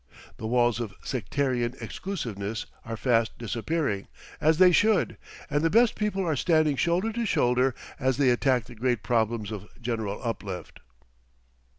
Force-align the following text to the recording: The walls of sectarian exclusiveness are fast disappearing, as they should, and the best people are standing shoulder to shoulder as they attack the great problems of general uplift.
The 0.37 0.47
walls 0.47 0.79
of 0.79 0.95
sectarian 1.03 1.75
exclusiveness 1.79 2.65
are 2.83 2.97
fast 2.97 3.37
disappearing, 3.37 4.07
as 4.39 4.57
they 4.57 4.71
should, 4.71 5.15
and 5.47 5.61
the 5.61 5.69
best 5.69 5.93
people 5.93 6.25
are 6.25 6.35
standing 6.35 6.75
shoulder 6.75 7.13
to 7.13 7.23
shoulder 7.23 7.75
as 7.99 8.17
they 8.17 8.31
attack 8.31 8.65
the 8.65 8.73
great 8.73 9.03
problems 9.03 9.51
of 9.51 9.67
general 9.79 10.19
uplift. 10.23 10.79